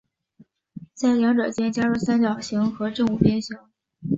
[0.95, 3.55] 在两者间加入三角形和正五边形。